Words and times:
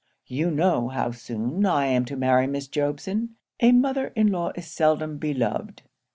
'"You 0.25 0.49
know 0.49 0.87
how 0.87 1.11
soon 1.11 1.63
I 1.67 1.85
am 1.85 2.05
to 2.05 2.15
marry 2.17 2.47
Miss 2.47 2.67
Jobson. 2.67 3.35
A 3.59 3.71
mother 3.71 4.07
in 4.15 4.31
law 4.31 4.51
is 4.55 4.65
seldom 4.65 5.19
beloved. 5.19 5.83